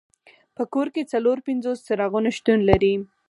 [0.55, 2.93] په کور کې څلور پنځوس څراغونه شتون لري.